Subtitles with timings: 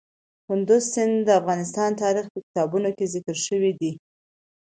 [0.47, 3.91] کندز سیند د افغان تاریخ په کتابونو کې ذکر شوی دي.